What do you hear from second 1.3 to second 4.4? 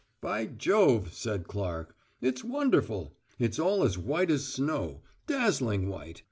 Clark. "It's wonderful. It's all as white